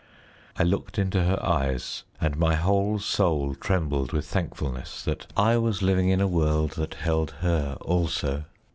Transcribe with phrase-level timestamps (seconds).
[0.57, 5.83] I looked into her eyes, and my whole soul trembled with thankfulness that I was
[5.83, 8.45] living in a world that held her also.